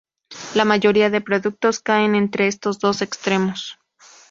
[0.55, 3.77] La mayoría de productos caen entre estos dos extremos.